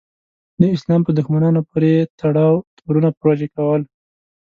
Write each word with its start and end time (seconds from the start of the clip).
د 0.59 0.61
اسلام 0.75 1.01
په 1.05 1.11
دښمنانو 1.17 1.61
پورې 1.69 1.93
تړاو 2.19 2.55
تورونه 2.77 3.09
پورې 3.19 3.47
کول. 3.55 3.81